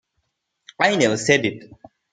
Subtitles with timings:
[0.79, 1.69] I never said it.